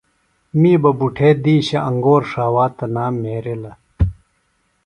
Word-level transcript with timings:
می 0.59 0.73
بہ 0.81 0.91
بُٹھے 0.97 1.29
دِیشہ 1.43 1.79
انگور 1.89 2.21
ݜاوا 2.31 2.65
تنام 2.77 3.13
مھیرلہ 3.21 3.73